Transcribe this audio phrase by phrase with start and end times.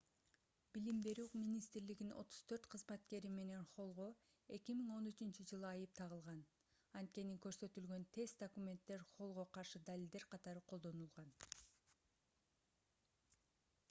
[0.75, 4.07] билим берүү министрлигинин 34 кызматкери менен холлго
[4.57, 6.41] 2013-жылы айып тагылган
[7.03, 11.31] анткени көрсөтүлгөн тест документтер холлго каршы далилдер катары колдонулган